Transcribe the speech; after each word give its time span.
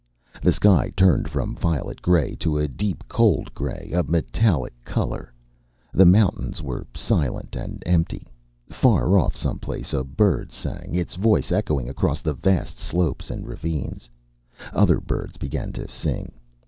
The 0.41 0.51
sky 0.51 0.91
turned 0.97 1.29
from 1.29 1.55
violet 1.55 2.01
gray 2.01 2.33
to 2.37 2.57
a 2.57 2.67
deep 2.67 3.03
cold 3.07 3.53
gray, 3.53 3.91
a 3.93 4.01
metallic 4.01 4.73
color. 4.83 5.31
The 5.93 6.07
mountains 6.07 6.59
were 6.59 6.87
silent 6.95 7.55
and 7.55 7.83
empty. 7.85 8.25
Far 8.65 9.15
off 9.19 9.35
some 9.37 9.59
place 9.59 9.93
a 9.93 10.03
bird 10.03 10.51
sang, 10.51 10.95
its 10.95 11.13
voice 11.13 11.51
echoing 11.51 11.87
across 11.87 12.21
the 12.21 12.33
vast 12.33 12.79
slopes 12.79 13.29
and 13.29 13.47
ravines. 13.47 14.09
Other 14.73 14.99
birds 14.99 15.37
began 15.37 15.71
to 15.73 15.87
sing. 15.87 16.31